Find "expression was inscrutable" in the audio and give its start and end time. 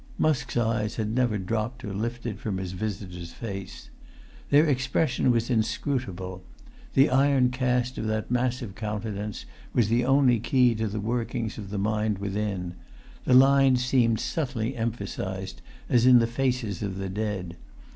4.65-6.43